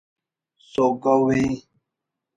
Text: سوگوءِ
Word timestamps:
سوگوءِ 0.71 1.41